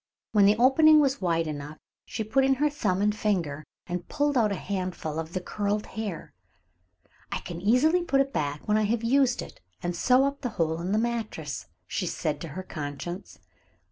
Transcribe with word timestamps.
When 0.31 0.47
the 0.47 0.55
opening 0.57 0.99
was 0.99 1.21
wide 1.21 1.45
enough 1.45 1.77
she 2.07 2.23
put 2.23 2.43
in 2.43 2.55
her 2.55 2.71
thumb 2.71 3.03
and 3.03 3.15
finger 3.15 3.63
and 3.85 4.09
pulled 4.09 4.35
out 4.35 4.51
a 4.51 4.55
handful 4.55 5.19
of 5.19 5.33
the 5.33 5.39
curled 5.39 5.85
hair. 5.93 6.33
"I 7.31 7.37
can 7.41 7.61
easily 7.61 8.03
put 8.03 8.19
it 8.19 8.33
back 8.33 8.67
when 8.67 8.77
I 8.77 8.85
have 8.85 9.03
used 9.03 9.43
it, 9.43 9.59
and 9.83 9.95
sew 9.95 10.25
up 10.25 10.41
the 10.41 10.49
hole 10.57 10.81
in 10.81 10.91
the 10.91 10.97
mattress," 10.97 11.67
she 11.85 12.07
said 12.07 12.41
to 12.41 12.47
her 12.57 12.63
conscience. 12.63 13.37